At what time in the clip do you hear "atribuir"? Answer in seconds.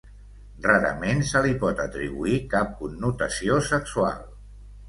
1.85-2.39